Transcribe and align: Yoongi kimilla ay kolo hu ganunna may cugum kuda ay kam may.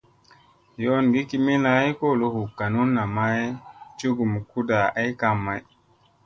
Yoongi 0.83 1.19
kimilla 1.29 1.69
ay 1.81 1.91
kolo 1.99 2.25
hu 2.33 2.41
ganunna 2.57 3.03
may 3.15 3.39
cugum 3.97 4.33
kuda 4.51 4.79
ay 4.99 5.09
kam 5.19 5.37
may. 5.45 5.61